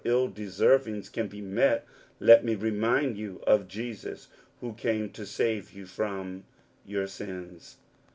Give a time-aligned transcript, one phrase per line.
[0.03, 1.85] ill deservings can be met,
[2.19, 6.43] let me remind you ^ Jesus who came to save you from
[6.83, 7.77] your sins.